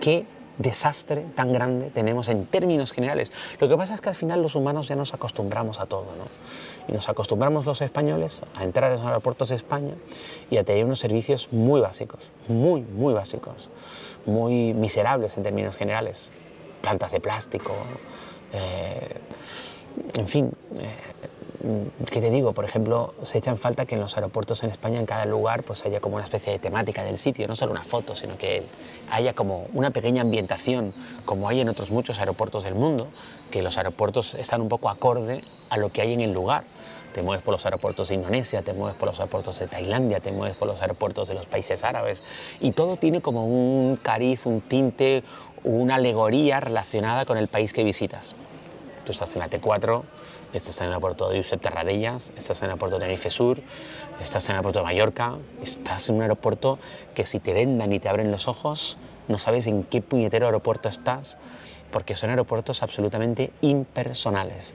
que 0.00 0.26
desastre 0.58 1.26
tan 1.34 1.52
grande 1.52 1.90
tenemos 1.90 2.28
en 2.28 2.46
términos 2.46 2.92
generales. 2.92 3.32
Lo 3.58 3.68
que 3.68 3.76
pasa 3.76 3.94
es 3.94 4.00
que 4.00 4.10
al 4.10 4.14
final 4.14 4.42
los 4.42 4.54
humanos 4.54 4.88
ya 4.88 4.96
nos 4.96 5.12
acostumbramos 5.14 5.80
a 5.80 5.86
todo, 5.86 6.06
¿no? 6.16 6.24
Y 6.88 6.92
nos 6.92 7.08
acostumbramos 7.08 7.66
los 7.66 7.80
españoles 7.80 8.42
a 8.54 8.64
entrar 8.64 8.92
en 8.92 8.98
los 8.98 9.06
aeropuertos 9.06 9.48
de 9.48 9.56
España 9.56 9.94
y 10.50 10.56
a 10.56 10.64
tener 10.64 10.84
unos 10.84 11.00
servicios 11.00 11.48
muy 11.50 11.80
básicos, 11.80 12.30
muy, 12.48 12.82
muy 12.82 13.12
básicos, 13.14 13.68
muy 14.26 14.74
miserables 14.74 15.36
en 15.36 15.42
términos 15.42 15.76
generales. 15.76 16.30
Plantas 16.80 17.12
de 17.12 17.20
plástico, 17.20 17.72
eh, 18.52 19.20
en 20.14 20.26
fin, 20.26 20.50
eh, 20.78 21.88
¿qué 22.10 22.20
te 22.20 22.30
digo? 22.30 22.52
Por 22.52 22.64
ejemplo, 22.64 23.14
se 23.22 23.38
echa 23.38 23.50
en 23.50 23.58
falta 23.58 23.86
que 23.86 23.94
en 23.94 24.00
los 24.00 24.16
aeropuertos 24.16 24.62
en 24.62 24.70
España, 24.70 24.98
en 24.98 25.06
cada 25.06 25.24
lugar, 25.24 25.62
pues 25.62 25.84
haya 25.84 26.00
como 26.00 26.16
una 26.16 26.24
especie 26.24 26.52
de 26.52 26.58
temática 26.58 27.04
del 27.04 27.18
sitio, 27.18 27.46
no 27.46 27.54
solo 27.54 27.72
una 27.72 27.84
foto, 27.84 28.14
sino 28.14 28.36
que 28.36 28.64
haya 29.10 29.32
como 29.34 29.66
una 29.72 29.90
pequeña 29.90 30.22
ambientación, 30.22 30.92
como 31.24 31.48
hay 31.48 31.60
en 31.60 31.68
otros 31.68 31.90
muchos 31.90 32.18
aeropuertos 32.18 32.64
del 32.64 32.74
mundo, 32.74 33.08
que 33.50 33.62
los 33.62 33.76
aeropuertos 33.78 34.34
están 34.34 34.60
un 34.60 34.68
poco 34.68 34.88
acorde 34.88 35.42
a 35.70 35.76
lo 35.76 35.92
que 35.92 36.02
hay 36.02 36.12
en 36.12 36.20
el 36.20 36.32
lugar. 36.32 36.64
Te 37.12 37.22
mueves 37.22 37.44
por 37.44 37.52
los 37.52 37.64
aeropuertos 37.66 38.08
de 38.08 38.14
Indonesia, 38.14 38.62
te 38.62 38.72
mueves 38.72 38.96
por 38.96 39.08
los 39.08 39.20
aeropuertos 39.20 39.58
de 39.58 39.66
Tailandia, 39.66 40.20
te 40.20 40.32
mueves 40.32 40.56
por 40.56 40.66
los 40.66 40.80
aeropuertos 40.80 41.28
de 41.28 41.34
los 41.34 41.46
países 41.46 41.84
árabes 41.84 42.22
y 42.60 42.72
todo 42.72 42.96
tiene 42.96 43.20
como 43.20 43.46
un 43.46 43.96
cariz, 43.96 44.46
un 44.46 44.62
tinte, 44.62 45.22
una 45.62 45.96
alegoría 45.96 46.60
relacionada 46.60 47.24
con 47.26 47.36
el 47.36 47.48
país 47.48 47.72
que 47.72 47.84
visitas. 47.84 48.34
Tú 49.04 49.12
estás 49.12 49.34
en 49.34 49.40
la 49.40 49.50
T4, 49.50 50.02
estás 50.52 50.80
en 50.80 50.86
el 50.86 50.92
aeropuerto 50.92 51.28
de 51.28 51.38
Josep 51.38 51.60
Terradellas, 51.60 52.32
estás 52.36 52.60
en 52.60 52.66
el 52.66 52.70
aeropuerto 52.70 52.96
de 52.96 53.00
Tenerife 53.00 53.30
Sur, 53.30 53.60
estás 54.20 54.44
en 54.44 54.52
el 54.52 54.56
aeropuerto 54.56 54.78
de 54.78 54.84
Mallorca, 54.84 55.36
estás 55.60 56.08
en 56.08 56.16
un 56.16 56.22
aeropuerto 56.22 56.78
que 57.14 57.26
si 57.26 57.40
te 57.40 57.52
vendan 57.52 57.92
y 57.92 57.98
te 57.98 58.08
abren 58.08 58.30
los 58.30 58.48
ojos, 58.48 58.96
no 59.28 59.38
sabes 59.38 59.66
en 59.66 59.82
qué 59.84 60.02
puñetero 60.02 60.46
aeropuerto 60.46 60.88
estás, 60.88 61.36
porque 61.90 62.14
son 62.14 62.30
aeropuertos 62.30 62.82
absolutamente 62.82 63.52
impersonales, 63.60 64.74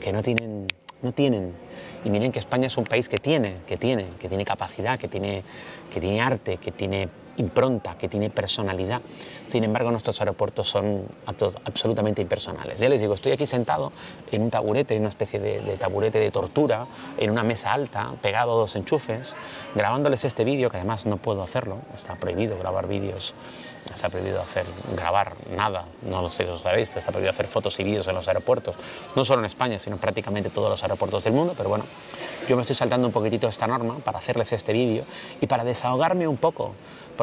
que 0.00 0.12
no 0.12 0.22
tienen, 0.22 0.68
no 1.04 1.12
tienen. 1.12 1.52
Y 2.04 2.10
miren 2.10 2.32
que 2.32 2.40
España 2.40 2.66
es 2.66 2.76
un 2.76 2.84
país 2.84 3.08
que 3.08 3.18
tiene, 3.18 3.58
que 3.66 3.76
tiene, 3.76 4.06
que 4.18 4.28
tiene 4.28 4.44
capacidad, 4.44 4.98
que 4.98 5.06
tiene, 5.06 5.44
que 5.92 6.00
tiene 6.00 6.20
arte, 6.20 6.56
que 6.56 6.72
tiene 6.72 7.08
impronta, 7.36 7.96
que 7.96 8.08
tiene 8.08 8.30
personalidad. 8.30 9.00
Sin 9.46 9.64
embargo, 9.64 9.90
nuestros 9.90 10.20
aeropuertos 10.20 10.68
son 10.68 11.06
absolutamente 11.26 12.22
impersonales. 12.22 12.78
Ya 12.78 12.88
les 12.88 13.00
digo, 13.00 13.14
estoy 13.14 13.32
aquí 13.32 13.46
sentado 13.46 13.92
en 14.30 14.42
un 14.42 14.50
taburete, 14.50 14.94
en 14.94 15.02
una 15.02 15.08
especie 15.10 15.40
de, 15.40 15.60
de 15.60 15.76
taburete 15.76 16.18
de 16.18 16.30
tortura, 16.30 16.86
en 17.18 17.30
una 17.30 17.42
mesa 17.42 17.72
alta, 17.72 18.12
pegado 18.22 18.52
a 18.52 18.54
dos 18.56 18.76
enchufes, 18.76 19.36
grabándoles 19.74 20.24
este 20.24 20.44
vídeo, 20.44 20.70
que 20.70 20.78
además 20.78 21.06
no 21.06 21.16
puedo 21.18 21.42
hacerlo, 21.42 21.78
está 21.94 22.14
prohibido 22.16 22.58
grabar 22.58 22.86
vídeos 22.86 23.34
está 23.92 24.08
prohibido 24.08 24.40
hacer, 24.40 24.64
grabar 24.96 25.34
nada, 25.50 25.84
no 26.02 26.22
lo 26.22 26.30
sé 26.30 26.44
si 26.44 26.48
lo 26.48 26.58
sabéis, 26.58 26.88
pero 26.88 27.00
está 27.00 27.10
prohibido 27.10 27.30
hacer 27.30 27.46
fotos 27.46 27.78
y 27.80 27.84
vídeos 27.84 28.08
en 28.08 28.14
los 28.14 28.26
aeropuertos, 28.28 28.76
no 29.14 29.24
solo 29.24 29.40
en 29.40 29.46
España, 29.46 29.78
sino 29.78 29.98
prácticamente 29.98 30.50
todos 30.50 30.70
los 30.70 30.82
aeropuertos 30.82 31.22
del 31.24 31.34
mundo, 31.34 31.54
pero 31.56 31.68
bueno, 31.68 31.84
yo 32.48 32.56
me 32.56 32.62
estoy 32.62 32.76
saltando 32.76 33.06
un 33.06 33.12
poquitito 33.12 33.46
esta 33.46 33.66
norma 33.66 33.98
para 33.98 34.18
hacerles 34.18 34.52
este 34.52 34.72
vídeo 34.72 35.04
y 35.40 35.46
para 35.46 35.64
desahogarme 35.64 36.26
un 36.26 36.36
poco, 36.36 36.72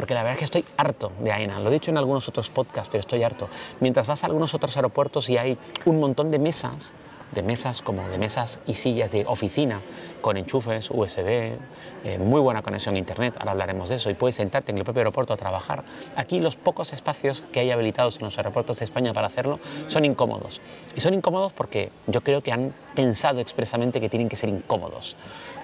porque 0.02 0.14
la 0.14 0.24
verdad 0.24 0.32
es 0.32 0.38
que 0.40 0.44
estoy 0.46 0.64
harto 0.78 1.12
de 1.20 1.30
AENA, 1.30 1.60
lo 1.60 1.70
he 1.70 1.74
dicho 1.74 1.92
en 1.92 1.96
algunos 1.96 2.26
otros 2.28 2.50
podcasts, 2.50 2.88
pero 2.90 3.02
estoy 3.02 3.22
harto. 3.22 3.48
Mientras 3.78 4.08
vas 4.08 4.24
a 4.24 4.26
algunos 4.26 4.52
otros 4.52 4.74
aeropuertos 4.74 5.28
y 5.28 5.36
hay 5.38 5.56
un 5.84 6.00
montón 6.00 6.32
de 6.32 6.40
mesas, 6.40 6.92
de 7.32 7.42
mesas 7.42 7.82
como 7.82 8.06
de 8.08 8.18
mesas 8.18 8.60
y 8.66 8.74
sillas 8.74 9.10
de 9.10 9.24
oficina 9.26 9.80
con 10.20 10.36
enchufes 10.36 10.90
USB, 10.90 11.56
eh, 12.04 12.18
muy 12.18 12.40
buena 12.40 12.62
conexión 12.62 12.94
a 12.94 12.98
internet, 12.98 13.34
ahora 13.38 13.52
hablaremos 13.52 13.88
de 13.88 13.96
eso, 13.96 14.08
y 14.08 14.14
puedes 14.14 14.36
sentarte 14.36 14.70
en 14.70 14.78
el 14.78 14.84
propio 14.84 15.00
aeropuerto 15.00 15.32
a 15.32 15.36
trabajar. 15.36 15.82
Aquí 16.16 16.40
los 16.40 16.56
pocos 16.56 16.92
espacios 16.92 17.42
que 17.52 17.60
hay 17.60 17.70
habilitados 17.70 18.18
en 18.18 18.24
los 18.24 18.38
aeropuertos 18.38 18.78
de 18.78 18.84
España 18.84 19.12
para 19.12 19.26
hacerlo 19.26 19.58
son 19.88 20.04
incómodos. 20.04 20.60
Y 20.96 21.00
son 21.00 21.14
incómodos 21.14 21.52
porque 21.52 21.90
yo 22.06 22.20
creo 22.22 22.42
que 22.42 22.52
han 22.52 22.72
pensado 22.94 23.40
expresamente 23.40 24.00
que 24.00 24.08
tienen 24.08 24.28
que 24.28 24.36
ser 24.36 24.48
incómodos. 24.48 25.16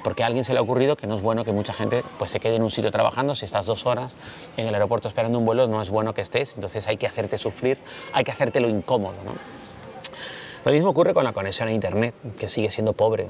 Porque 0.03 0.23
a 0.23 0.27
alguien 0.27 0.45
se 0.45 0.53
le 0.53 0.59
ha 0.59 0.63
ocurrido 0.63 0.97
que 0.97 1.07
no 1.07 1.15
es 1.15 1.21
bueno 1.21 1.45
que 1.45 1.53
mucha 1.53 1.73
gente 1.73 2.03
pues, 2.19 2.31
se 2.31 2.41
quede 2.41 2.57
en 2.57 2.63
un 2.63 2.71
sitio 2.71 2.91
trabajando, 2.91 3.35
si 3.35 3.45
estás 3.45 3.67
dos 3.67 3.87
horas 3.87 4.17
en 4.57 4.67
el 4.67 4.75
aeropuerto 4.75 5.09
esperando 5.09 5.39
un 5.39 5.45
vuelo, 5.45 5.67
no 5.67 5.83
es 5.83 5.91
bueno 5.91 6.15
que 6.15 6.21
estés, 6.21 6.55
entonces 6.55 6.87
hay 6.89 6.97
que 6.97 7.07
hacerte 7.07 7.37
sufrir, 7.37 7.79
hay 8.13 8.25
que 8.25 8.33
hacerte 8.33 8.61
lo 8.61 8.69
incómodo. 8.69 9.17
¿no? 9.25 9.58
Lo 10.65 10.73
mismo 10.73 10.91
ocurre 10.91 11.15
con 11.15 11.25
la 11.25 11.33
conexión 11.33 11.69
a 11.69 11.73
Internet, 11.73 12.15
que 12.39 12.49
sigue 12.49 12.71
siendo 12.71 12.93
pobre. 12.93 13.29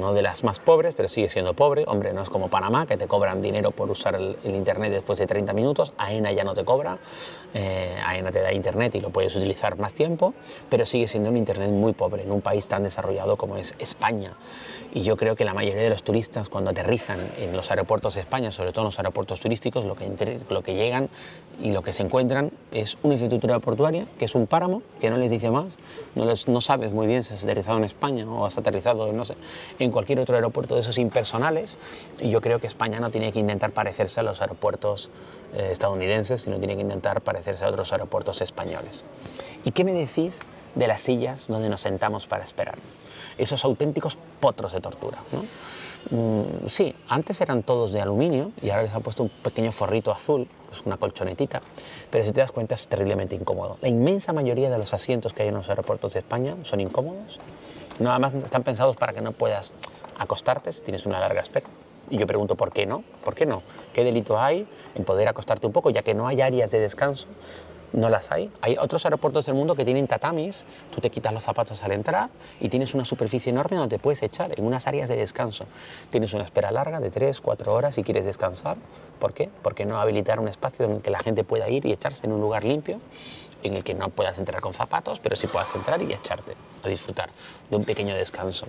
No 0.00 0.14
de 0.14 0.22
las 0.22 0.44
más 0.44 0.60
pobres, 0.60 0.94
pero 0.96 1.08
sigue 1.08 1.28
siendo 1.28 1.52
pobre. 1.52 1.84
Hombre, 1.86 2.12
no 2.12 2.22
es 2.22 2.30
como 2.30 2.48
Panamá, 2.48 2.86
que 2.86 2.96
te 2.96 3.06
cobran 3.06 3.42
dinero 3.42 3.70
por 3.70 3.90
usar 3.90 4.14
el, 4.14 4.36
Internet 4.44 4.92
después 4.92 5.18
de 5.18 5.26
30 5.26 5.52
minutos. 5.52 5.92
AENA 5.98 6.32
ya 6.32 6.42
no 6.42 6.54
te 6.54 6.64
cobra. 6.64 6.98
Eh, 7.52 7.96
AENA 8.04 8.30
te 8.30 8.40
da 8.40 8.52
Internet 8.52 8.94
y 8.94 9.00
lo 9.00 9.10
puedes 9.10 9.36
utilizar 9.36 9.78
más 9.78 9.92
tiempo, 9.92 10.32
pero 10.68 10.86
sigue 10.86 11.06
siendo 11.06 11.28
un 11.28 11.36
Internet 11.36 11.70
muy 11.70 11.92
pobre 11.92 12.22
en 12.22 12.30
un 12.30 12.40
país 12.40 12.66
tan 12.68 12.82
desarrollado 12.82 13.36
como 13.36 13.56
es 13.56 13.74
España. 13.78 14.32
Y 14.92 15.02
yo 15.02 15.16
creo 15.16 15.36
que 15.36 15.44
la 15.44 15.54
mayoría 15.54 15.82
de 15.82 15.90
los 15.90 16.02
turistas, 16.02 16.48
cuando 16.48 16.70
aterrizan 16.70 17.30
en 17.38 17.56
los 17.56 17.70
aeropuertos 17.70 18.14
de 18.14 18.22
España, 18.22 18.50
sobre 18.50 18.72
todo 18.72 18.82
en 18.82 18.86
los 18.86 18.98
aeropuertos 18.98 19.38
turísticos, 19.38 19.84
lo 19.84 19.94
que, 19.94 20.40
lo 20.48 20.62
que 20.62 20.74
llegan 20.74 21.10
y 21.62 21.70
lo 21.72 21.82
que 21.82 21.92
se 21.92 22.02
encuentran 22.02 22.50
es 22.72 22.96
una 23.02 23.14
infraestructura 23.14 23.58
portuaria, 23.60 24.06
que 24.18 24.24
es 24.24 24.34
un 24.34 24.46
páramo, 24.46 24.82
que 25.00 25.10
no 25.10 25.16
les 25.16 25.30
dice 25.30 25.50
más, 25.50 25.66
no, 26.14 26.24
les, 26.24 26.48
no 26.48 26.60
sabes 26.70 26.92
muy 26.92 27.08
bien 27.08 27.24
si 27.24 27.34
has 27.34 27.42
aterrizado 27.42 27.78
en 27.78 27.84
España 27.84 28.24
o 28.30 28.46
has 28.46 28.56
aterrizado, 28.56 29.12
no 29.12 29.24
sé, 29.24 29.34
en 29.80 29.90
cualquier 29.90 30.20
otro 30.20 30.36
aeropuerto 30.36 30.76
de 30.76 30.82
esos 30.82 30.98
impersonales. 30.98 31.80
Y 32.20 32.30
yo 32.30 32.40
creo 32.40 32.60
que 32.60 32.68
España 32.68 33.00
no 33.00 33.10
tiene 33.10 33.32
que 33.32 33.40
intentar 33.40 33.72
parecerse 33.72 34.20
a 34.20 34.22
los 34.22 34.40
aeropuertos 34.40 35.10
eh, 35.52 35.70
estadounidenses, 35.72 36.42
sino 36.42 36.58
tiene 36.58 36.76
que 36.76 36.82
intentar 36.82 37.22
parecerse 37.22 37.64
a 37.64 37.68
otros 37.70 37.90
aeropuertos 37.90 38.40
españoles. 38.40 39.04
¿Y 39.64 39.72
qué 39.72 39.82
me 39.82 39.92
decís 39.92 40.38
de 40.76 40.86
las 40.86 41.00
sillas 41.00 41.48
donde 41.48 41.68
nos 41.68 41.80
sentamos 41.80 42.28
para 42.28 42.44
esperar? 42.44 42.78
Esos 43.36 43.64
auténticos 43.64 44.16
potros 44.38 44.72
de 44.72 44.80
tortura. 44.80 45.18
¿no? 45.32 45.46
Mm, 46.08 46.66
sí, 46.66 46.94
antes 47.08 47.40
eran 47.40 47.62
todos 47.62 47.92
de 47.92 48.00
aluminio 48.00 48.52
y 48.62 48.70
ahora 48.70 48.82
les 48.84 48.94
han 48.94 49.02
puesto 49.02 49.22
un 49.22 49.28
pequeño 49.28 49.70
forrito 49.70 50.10
azul, 50.10 50.48
que 50.68 50.76
es 50.76 50.86
una 50.86 50.96
colchonetita, 50.96 51.60
pero 52.10 52.24
si 52.24 52.32
te 52.32 52.40
das 52.40 52.52
cuenta 52.52 52.74
es 52.74 52.88
terriblemente 52.88 53.36
incómodo. 53.36 53.76
La 53.82 53.88
inmensa 53.88 54.32
mayoría 54.32 54.70
de 54.70 54.78
los 54.78 54.94
asientos 54.94 55.32
que 55.32 55.42
hay 55.42 55.48
en 55.48 55.54
los 55.54 55.68
aeropuertos 55.68 56.14
de 56.14 56.20
España 56.20 56.56
son 56.62 56.80
incómodos. 56.80 57.38
Nada 57.98 58.18
más 58.18 58.32
están 58.32 58.62
pensados 58.62 58.96
para 58.96 59.12
que 59.12 59.20
no 59.20 59.32
puedas 59.32 59.74
acostarte 60.18 60.72
si 60.72 60.82
tienes 60.82 61.04
una 61.04 61.20
larga 61.20 61.42
espera. 61.42 61.66
Y 62.08 62.16
yo 62.16 62.26
pregunto, 62.26 62.56
¿por 62.56 62.72
qué 62.72 62.86
no? 62.86 63.04
¿Por 63.22 63.34
qué 63.34 63.46
no? 63.46 63.62
¿Qué 63.92 64.02
delito 64.02 64.40
hay 64.40 64.66
en 64.94 65.04
poder 65.04 65.28
acostarte 65.28 65.66
un 65.66 65.72
poco, 65.72 65.90
ya 65.90 66.02
que 66.02 66.14
no 66.14 66.26
hay 66.26 66.40
áreas 66.40 66.70
de 66.70 66.80
descanso 66.80 67.28
no 67.92 68.08
las 68.08 68.30
hay. 68.30 68.50
Hay 68.60 68.76
otros 68.78 69.04
aeropuertos 69.04 69.46
del 69.46 69.54
mundo 69.54 69.74
que 69.74 69.84
tienen 69.84 70.06
tatamis, 70.06 70.66
tú 70.94 71.00
te 71.00 71.10
quitas 71.10 71.32
los 71.32 71.42
zapatos 71.42 71.82
al 71.82 71.92
entrar 71.92 72.30
y 72.60 72.68
tienes 72.68 72.94
una 72.94 73.04
superficie 73.04 73.50
enorme 73.50 73.76
donde 73.76 73.96
te 73.96 74.02
puedes 74.02 74.22
echar 74.22 74.58
en 74.58 74.64
unas 74.64 74.86
áreas 74.86 75.08
de 75.08 75.16
descanso. 75.16 75.66
Tienes 76.10 76.32
una 76.32 76.44
espera 76.44 76.70
larga 76.70 77.00
de 77.00 77.10
3, 77.10 77.40
4 77.40 77.72
horas 77.72 77.94
si 77.94 78.02
quieres 78.02 78.24
descansar. 78.24 78.76
¿Por 79.18 79.32
qué? 79.32 79.50
Porque 79.62 79.84
no 79.84 80.00
habilitar 80.00 80.40
un 80.40 80.48
espacio 80.48 80.84
en 80.84 80.92
el 80.92 81.02
que 81.02 81.10
la 81.10 81.20
gente 81.20 81.44
pueda 81.44 81.68
ir 81.68 81.86
y 81.86 81.92
echarse 81.92 82.26
en 82.26 82.32
un 82.32 82.40
lugar 82.40 82.64
limpio 82.64 83.00
en 83.62 83.74
el 83.74 83.84
que 83.84 83.94
no 83.94 84.08
puedas 84.08 84.38
entrar 84.38 84.60
con 84.60 84.72
zapatos, 84.72 85.20
pero 85.20 85.36
sí 85.36 85.46
puedas 85.46 85.74
entrar 85.74 86.00
y 86.02 86.12
echarte 86.12 86.54
a 86.82 86.88
disfrutar 86.88 87.30
de 87.68 87.76
un 87.76 87.84
pequeño 87.84 88.14
descanso. 88.14 88.66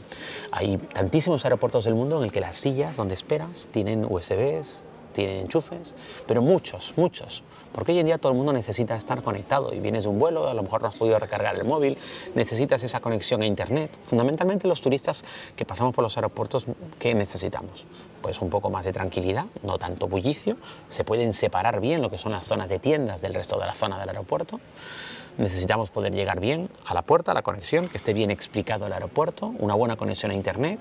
Hay 0.51 0.77
tantísimos 0.77 1.45
aeropuertos 1.45 1.85
del 1.85 1.95
mundo 1.95 2.17
en 2.17 2.25
el 2.25 2.31
que 2.31 2.41
las 2.41 2.57
sillas 2.57 2.97
donde 2.97 3.13
esperas 3.13 3.67
tienen 3.71 4.05
USBs, 4.05 4.83
tienen 5.11 5.41
enchufes, 5.41 5.95
pero 6.27 6.41
muchos, 6.41 6.93
muchos. 6.95 7.43
Porque 7.71 7.93
hoy 7.93 7.99
en 7.99 8.05
día 8.05 8.17
todo 8.17 8.31
el 8.31 8.37
mundo 8.37 8.51
necesita 8.51 8.95
estar 8.95 9.21
conectado 9.23 9.73
y 9.73 9.79
vienes 9.79 10.03
de 10.03 10.09
un 10.09 10.19
vuelo, 10.19 10.47
a 10.47 10.53
lo 10.53 10.61
mejor 10.61 10.81
no 10.81 10.89
has 10.89 10.95
podido 10.95 11.17
recargar 11.19 11.55
el 11.55 11.63
móvil, 11.63 11.97
necesitas 12.35 12.83
esa 12.83 12.99
conexión 12.99 13.41
a 13.41 13.45
Internet. 13.45 13.97
Fundamentalmente 14.05 14.67
los 14.67 14.81
turistas 14.81 15.23
que 15.55 15.65
pasamos 15.65 15.95
por 15.95 16.03
los 16.03 16.17
aeropuertos, 16.17 16.65
¿qué 16.99 17.13
necesitamos? 17.13 17.85
Pues 18.21 18.41
un 18.41 18.49
poco 18.49 18.69
más 18.69 18.85
de 18.85 18.91
tranquilidad, 18.91 19.45
no 19.63 19.77
tanto 19.77 20.07
bullicio, 20.07 20.57
se 20.89 21.03
pueden 21.03 21.33
separar 21.33 21.79
bien 21.79 22.01
lo 22.01 22.09
que 22.09 22.17
son 22.17 22.33
las 22.33 22.45
zonas 22.45 22.67
de 22.67 22.79
tiendas 22.79 23.21
del 23.21 23.33
resto 23.33 23.57
de 23.57 23.65
la 23.65 23.75
zona 23.75 23.99
del 23.99 24.09
aeropuerto. 24.09 24.59
Necesitamos 25.37 25.89
poder 25.89 26.13
llegar 26.13 26.41
bien 26.41 26.69
a 26.85 26.93
la 26.93 27.03
puerta, 27.03 27.31
a 27.31 27.33
la 27.33 27.41
conexión, 27.41 27.87
que 27.87 27.95
esté 27.95 28.13
bien 28.13 28.31
explicado 28.31 28.85
el 28.85 28.93
aeropuerto, 28.93 29.53
una 29.59 29.75
buena 29.75 29.95
conexión 29.95 30.31
a 30.31 30.35
Internet 30.35 30.79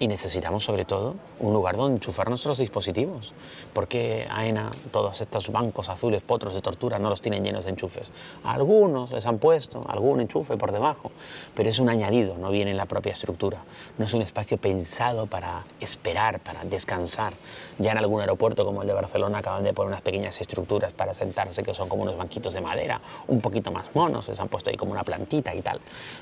y 0.00 0.08
necesitamos 0.08 0.64
sobre 0.64 0.86
todo 0.86 1.14
un 1.38 1.52
lugar 1.52 1.76
donde 1.76 1.96
enchufar 1.96 2.28
nuestros 2.30 2.58
dispositivos. 2.58 3.34
porque 3.74 4.26
AENA, 4.30 4.72
todos 4.90 5.20
estos 5.20 5.52
bancos 5.52 5.90
azules, 5.90 6.22
potros 6.22 6.54
de 6.54 6.62
tortura, 6.62 6.98
no 6.98 7.10
los 7.10 7.20
tienen 7.20 7.44
llenos 7.44 7.64
de 7.64 7.70
enchufes? 7.70 8.10
algunos 8.42 9.12
les 9.12 9.26
han 9.26 9.38
puesto 9.38 9.82
algún 9.86 10.20
enchufe 10.20 10.56
por 10.56 10.72
debajo, 10.72 11.12
pero 11.54 11.68
es 11.68 11.78
un 11.78 11.90
añadido, 11.90 12.38
no 12.38 12.50
viene 12.50 12.70
en 12.70 12.78
la 12.78 12.86
propia 12.86 13.12
estructura. 13.12 13.62
No 13.98 14.06
es 14.06 14.14
un 14.14 14.22
espacio 14.22 14.56
pensado 14.56 15.26
para 15.26 15.64
esperar, 15.80 16.40
para 16.40 16.64
descansar. 16.64 17.34
Ya 17.78 17.92
en 17.92 17.98
algún 17.98 18.20
aeropuerto 18.20 18.64
como 18.64 18.80
el 18.80 18.88
de 18.88 18.94
Barcelona 18.94 19.38
acaban 19.38 19.64
de 19.64 19.74
poner 19.74 19.88
unas 19.88 20.02
pequeñas 20.02 20.40
estructuras 20.40 20.94
para 20.94 21.12
sentarse 21.12 21.62
que 21.62 21.74
son 21.74 21.90
como 21.90 22.02
unos 22.02 22.16
banquitos 22.16 22.54
de 22.54 22.62
madera, 22.62 23.02
un 23.28 23.42
poquito 23.42 23.70
más 23.70 23.94
monos, 23.94 24.28
les 24.28 24.40
han 24.40 24.48
puesto 24.48 24.70
ahí 24.70 24.76
como 24.76 24.92
una 24.92 25.04
plantita 25.04 25.54
y 25.54 25.60
tal. 25.60 25.80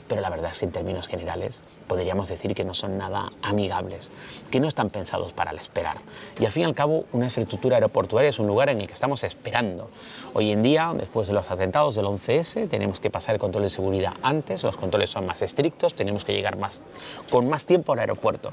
Pero 0.08 0.20
la 0.20 0.30
verdad 0.30 0.50
es 0.50 0.58
que 0.58 0.66
en 0.66 0.73
términos 0.73 1.06
generales 1.06 1.62
podríamos 1.88 2.28
decir 2.28 2.54
que 2.54 2.64
no 2.64 2.75
son 2.75 2.99
nada 2.99 3.33
amigables 3.42 4.11
que 4.50 4.61
no 4.61 4.68
están 4.68 4.90
pensados 4.90 5.33
para 5.33 5.50
el 5.50 5.59
esperar. 5.59 5.99
Y 6.38 6.45
al 6.45 6.52
fin 6.52 6.62
y 6.62 6.66
al 6.66 6.75
cabo, 6.75 7.04
una 7.12 7.26
infraestructura 7.26 7.76
aeroportuaria 7.76 8.30
es 8.30 8.38
un 8.38 8.47
lugar 8.47 8.68
en 8.68 8.80
el 8.80 8.87
que 8.87 8.95
estamos 8.95 9.25
esperando. 9.25 9.90
Hoy 10.35 10.52
en 10.52 10.62
día, 10.62 10.95
después 10.97 11.28
de 11.28 11.35
los 11.35 11.50
atentados 11.50 11.95
del 11.95 12.07
11S, 12.07 12.68
tenemos 12.68 13.00
que 13.00 13.11
pasar 13.11 13.35
el 13.35 13.40
control 13.40 13.64
de 13.64 13.71
seguridad 13.71 14.14
antes, 14.23 14.62
los 14.64 14.76
controles 14.76 15.11
son 15.11 15.26
más 15.26 15.42
estrictos, 15.42 15.95
tenemos 15.95 16.25
que 16.25 16.33
llegar 16.33 16.57
más, 16.57 16.83
con 17.30 17.49
más 17.49 17.66
tiempo 17.66 17.92
al 17.92 18.00
aeropuerto 18.00 18.52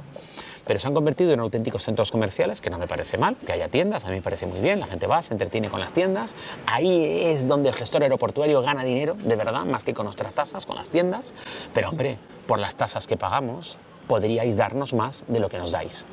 pero 0.66 0.80
se 0.80 0.88
han 0.88 0.94
convertido 0.94 1.32
en 1.32 1.40
auténticos 1.40 1.84
centros 1.84 2.12
comerciales, 2.12 2.62
que 2.62 2.70
no 2.70 2.78
me 2.78 2.88
parece 2.88 3.18
mal, 3.18 3.36
que 3.38 3.54
haya 3.54 3.70
tiendas, 3.70 4.06
a 4.06 4.10
mí 4.10 4.16
me 4.16 4.22
parece 4.22 4.46
muy 4.46 4.60
bien, 4.60 4.80
la 4.80 4.88
gente 4.88 5.08
va, 5.08 5.22
se 5.22 5.34
entretiene 5.34 5.70
con 5.70 5.80
las 5.80 5.94
tiendas, 5.94 6.36
ahí 6.68 7.24
es 7.24 7.48
donde 7.48 7.70
el 7.70 7.76
gestor 7.76 8.04
aeroportuario 8.04 8.62
gana 8.62 8.84
dinero, 8.84 9.16
de 9.20 9.36
verdad, 9.36 9.66
más 9.66 9.84
que 9.84 9.94
con 9.94 10.06
nuestras 10.06 10.34
tasas, 10.34 10.66
con 10.66 10.76
las 10.76 10.90
tiendas, 10.90 11.34
pero 11.74 11.90
hombre, 11.90 12.18
por 12.48 12.60
las 12.60 12.76
tasas 12.76 13.08
que 13.08 13.18
pagamos, 13.18 13.78
podríais 14.08 14.58
darnos 14.58 14.94
más 14.94 15.24
de 15.28 15.40
lo 15.40 15.50
que 15.50 15.58
nos 15.58 15.72
dais. 15.72 16.06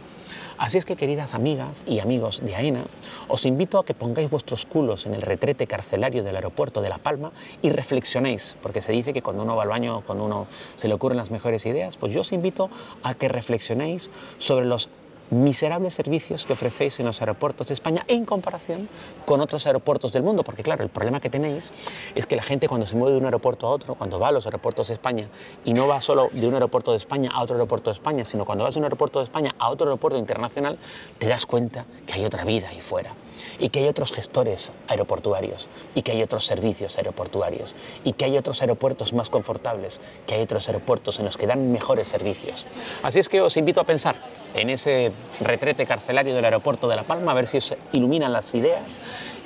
Así 0.59 0.79
es 0.79 0.85
que, 0.85 0.97
queridas 0.97 1.35
amigas 1.35 1.83
y 1.87 1.99
amigos 1.99 2.41
de 2.45 2.55
AENA, 2.55 2.85
os 3.29 3.47
invito 3.47 3.79
a 3.79 3.85
que 3.85 3.95
pongáis 3.95 4.31
vuestros 4.31 4.65
culos 4.65 5.07
en 5.07 5.15
el 5.15 5.23
retrete 5.23 5.67
carcelario 5.67 6.23
del 6.23 6.37
aeropuerto 6.37 6.81
de 6.83 6.89
La 6.89 6.99
Palma 6.99 7.33
y 7.63 7.71
reflexionéis, 7.71 8.57
porque 8.63 8.81
se 8.81 8.93
dice 8.93 9.13
que 9.13 9.23
cuando 9.23 9.43
uno 9.43 9.57
va 9.57 9.65
al 9.65 9.71
baño, 9.71 10.03
cuando 10.07 10.25
uno 10.25 10.47
se 10.77 10.89
le 10.89 10.95
ocurren 10.95 11.19
las 11.19 11.31
mejores 11.31 11.67
ideas, 11.67 11.97
pues 11.97 12.13
yo 12.13 12.21
os 12.21 12.33
invito 12.33 12.71
a 13.03 13.15
que 13.15 13.29
reflexionéis 13.29 14.11
sobre 14.39 14.67
los 14.67 14.89
miserables 15.33 15.95
servicios 15.95 16.45
que 16.45 16.53
ofrecéis 16.53 17.01
en 17.01 17.07
los 17.07 17.21
aeropuertos 17.21 17.69
de 17.69 17.75
España 17.75 18.05
en 18.07 18.27
comparación 18.27 18.89
con 19.25 19.41
otros 19.41 19.67
aeropuertos 19.67 20.13
del 20.13 20.23
mundo, 20.23 20.45
porque 20.45 20.63
claro, 20.63 20.85
el 20.85 20.91
problema 20.91 21.21
que 21.21 21.31
tenéis 21.31 21.73
es 22.15 22.27
que 22.27 22.37
la 22.37 22.43
gente 22.43 22.69
cuando 22.69 22.87
se 22.87 22.97
mueve 22.97 23.13
de 23.13 23.19
un 23.19 23.25
aeropuerto 23.25 23.67
a 23.67 23.71
otro, 23.71 23.95
cuando 23.95 24.21
va 24.21 24.29
a 24.29 24.33
los 24.33 24.45
aeropuertos 24.47 24.89
de 24.89 24.95
España, 24.95 25.29
y 25.65 25.73
no 25.73 25.89
va 25.89 26.01
solo 26.01 26.29
de 26.33 26.47
un 26.47 26.55
aeropuerto 26.55 26.93
de 26.93 26.99
España 26.99 27.31
a 27.33 27.43
otro 27.43 27.57
aeropuerto 27.57 27.91
de 27.91 27.95
España, 27.95 28.25
sino 28.25 28.45
cuando 28.45 28.65
vas 28.65 28.75
de 28.75 28.81
un 28.81 28.85
aeropuerto 28.85 29.21
de 29.21 29.25
España 29.25 29.55
a 29.59 29.71
otro 29.71 29.87
aeropuerto 29.87 30.19
internacional, 30.19 30.79
te 31.19 31.29
das 31.29 31.47
cuenta 31.47 31.87
que 32.07 32.13
hay 32.15 32.25
otra 32.25 32.45
vida 32.45 32.69
ahí 32.69 32.81
fuera 32.81 33.15
y 33.59 33.69
que 33.69 33.81
hay 33.81 33.89
otros 33.89 34.13
gestores 34.13 34.73
aeroportuarios 34.89 35.69
y 35.95 36.03
que 36.03 36.13
hay 36.13 36.23
otros 36.23 36.47
servicios 36.47 36.99
aeroportuarios 36.99 37.75
y 38.05 38.13
que 38.13 38.25
hay 38.25 38.37
otros 38.37 38.61
aeropuertos 38.63 39.13
más 39.13 39.31
confortables, 39.31 40.01
que 40.27 40.35
hay 40.35 40.43
otros 40.43 40.69
aeropuertos 40.69 41.19
en 41.19 41.25
los 41.25 41.37
que 41.37 41.47
dan 41.47 41.73
mejores 41.73 42.09
servicios. 42.09 42.67
Así 43.03 43.19
es 43.19 43.29
que 43.29 43.41
os 43.41 43.57
invito 43.57 43.81
a 43.81 43.85
pensar 43.85 44.17
en 44.55 44.71
ese 44.71 45.13
retrete 45.41 45.87
carcelario 45.87 46.35
del 46.35 46.45
aeropuerto 46.45 46.89
de 46.89 46.97
La 46.97 47.05
Palma, 47.05 47.33
a 47.33 47.35
ver 47.35 47.47
si 47.47 47.59
os 47.59 47.75
iluminan 47.93 48.33
las 48.33 48.55
ideas 48.55 48.99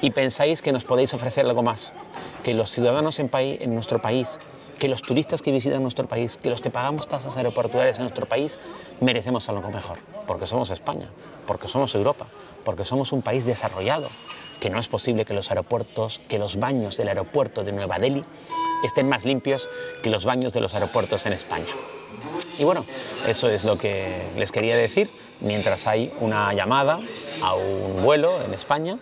y 0.03 0.11
pensáis 0.11 0.63
que 0.63 0.73
nos 0.73 0.85
podéis 0.85 1.15
ofrecer 1.15 1.47
algo 1.47 1.63
más, 1.63 1.95
que 2.45 2.55
los 2.55 2.71
ciudadanos 2.71 3.19
en, 3.19 3.31
en 3.33 3.75
nuestro 3.75 4.01
país 4.01 4.39
que 4.79 4.89
los 4.89 5.03
turistas 5.03 5.43
que 5.43 5.53
visitan 5.53 5.83
nuestro 5.83 6.07
país, 6.07 6.39
que 6.43 6.51
los 6.51 6.61
que 6.61 6.71
pagamos 6.71 7.09
tasas 7.09 7.37
aeroportuarias 7.37 7.99
en 7.99 8.05
nuestro 8.05 8.27
país, 8.27 8.59
merecemos 9.01 9.49
algo 9.49 9.71
mejor, 9.71 9.99
porque 10.27 10.47
somos 10.47 10.71
España, 10.71 11.09
porque 11.47 11.69
somos 11.69 11.95
Europa, 11.95 12.27
porque 12.65 12.85
somos 12.85 13.13
un 13.13 13.23
país 13.23 13.47
desarrollado, 13.47 14.09
que 14.61 14.71
no 14.71 14.79
es 14.79 14.89
posible 14.89 15.25
que 15.25 15.35
los 15.35 15.51
aeropuertos, 15.51 16.21
que 16.29 16.39
los 16.39 16.57
baños 16.57 16.97
del 16.97 17.09
aeropuerto 17.09 17.65
de 17.65 17.73
Nueva 17.73 17.99
Delhi 17.99 18.25
estén 18.85 19.09
más 19.09 19.25
limpios 19.25 19.69
que 20.03 20.11
los 20.11 20.25
baños 20.25 20.53
de 20.53 20.61
los 20.61 20.75
aeropuertos 20.75 21.27
en 21.27 21.33
España. 21.33 21.73
Y 22.59 22.65
bueno, 22.65 22.85
eso 23.27 23.49
es 23.49 23.65
lo 23.65 23.77
que 23.79 24.23
les 24.37 24.53
quería 24.53 24.77
decir 24.77 25.11
mientras 25.41 25.87
hay 25.87 26.13
una 26.21 26.53
llamada 26.55 27.01
a 27.43 27.55
un 27.55 28.03
vuelo 28.03 28.43
en 28.43 28.55
España 28.55 28.99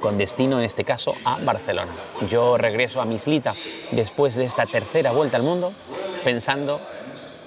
con 0.00 0.18
destino 0.18 0.58
en 0.58 0.64
este 0.64 0.84
caso 0.84 1.14
a 1.24 1.38
Barcelona. 1.38 1.92
Yo 2.28 2.56
regreso 2.56 3.00
a 3.00 3.04
Mislita 3.04 3.54
después 3.90 4.34
de 4.34 4.44
esta 4.44 4.66
tercera 4.66 5.12
vuelta 5.12 5.36
al 5.36 5.42
mundo 5.42 5.72
pensando, 6.24 6.80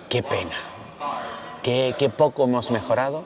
qué 0.10 0.24
pena, 0.24 0.56
qué, 1.64 2.12
poco 2.16 2.44
hemos 2.46 2.72
mejorado 2.72 3.24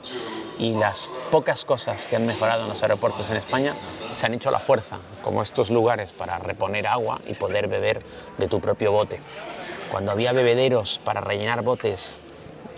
y 0.58 0.74
las 0.74 1.08
pocas 1.30 1.64
cosas 1.64 2.06
que 2.06 2.16
han 2.16 2.26
mejorado 2.26 2.62
en 2.62 2.68
los 2.68 2.82
aeropuertos 2.82 3.28
en 3.30 3.36
España 3.36 3.74
se 4.14 4.26
han 4.26 4.34
hecho 4.34 4.48
a 4.48 4.52
la 4.52 4.58
fuerza, 4.58 4.98
como 5.22 5.42
estos 5.42 5.70
lugares 5.70 6.12
para 6.12 6.38
reponer 6.38 6.86
agua 6.86 7.20
y 7.26 7.34
poder 7.34 7.68
beber 7.68 8.02
de 8.38 8.48
tu 8.48 8.60
propio 8.60 8.92
bote. 8.92 9.20
Cuando 9.90 10.12
había 10.12 10.32
bebederos 10.32 11.00
para 11.04 11.20
rellenar 11.20 11.62
botes 11.62 12.20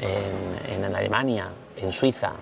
en 0.00 0.95
Alemania, 0.95 1.50
en 1.76 1.93
Suiza, 1.93 2.33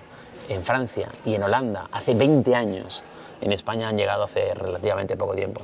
en 0.48 0.62
Francia 0.64 1.10
y 1.24 1.34
en 1.34 1.42
Holanda 1.42 1.88
hace 1.92 2.14
20 2.14 2.54
años, 2.54 3.02
en 3.40 3.52
España 3.52 3.88
han 3.88 3.96
llegado 3.96 4.24
hace 4.24 4.54
relativamente 4.54 5.16
poco 5.16 5.34
tiempo. 5.34 5.62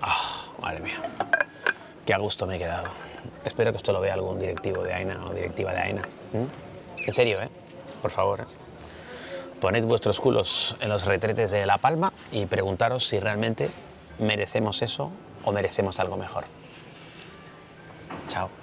Ah, 0.00 0.46
madre 0.60 0.80
mía, 0.80 1.00
qué 2.04 2.14
a 2.14 2.18
gusto 2.18 2.46
me 2.46 2.56
he 2.56 2.58
quedado. 2.58 2.88
Espero 3.44 3.72
que 3.72 3.76
esto 3.76 3.92
lo 3.92 4.00
vea 4.00 4.14
algún 4.14 4.38
directivo 4.38 4.82
de 4.82 4.94
AENA 4.94 5.26
o 5.26 5.34
directiva 5.34 5.72
de 5.72 5.78
AENA. 5.78 6.02
En 7.06 7.12
serio, 7.12 7.40
¿eh? 7.40 7.48
Por 8.00 8.10
favor. 8.10 8.40
¿eh? 8.40 8.44
Poned 9.60 9.84
vuestros 9.84 10.20
culos 10.20 10.76
en 10.80 10.88
los 10.88 11.04
retretes 11.04 11.50
de 11.50 11.66
La 11.66 11.78
Palma 11.78 12.12
y 12.32 12.46
preguntaros 12.46 13.06
si 13.06 13.20
realmente 13.20 13.70
merecemos 14.18 14.82
eso 14.82 15.12
o 15.44 15.52
merecemos 15.52 16.00
algo 16.00 16.16
mejor. 16.16 16.44
Chao. 18.28 18.61